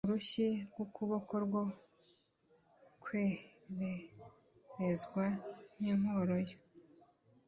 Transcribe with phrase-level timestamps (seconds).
[0.05, 1.63] urushyi rw ukuboko rwo
[3.03, 5.25] kwererezwa
[5.79, 6.57] n inkoro yo